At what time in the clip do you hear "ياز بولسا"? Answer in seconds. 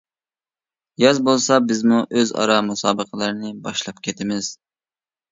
1.01-1.57